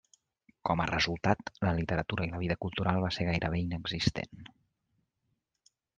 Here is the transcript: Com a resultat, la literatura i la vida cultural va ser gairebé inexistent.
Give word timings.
Com 0.67 0.79
a 0.85 0.87
resultat, 0.91 1.51
la 1.67 1.73
literatura 1.81 2.27
i 2.29 2.31
la 2.33 2.41
vida 2.45 2.57
cultural 2.67 3.05
va 3.05 3.11
ser 3.19 3.27
gairebé 3.29 3.61
inexistent. 3.67 4.45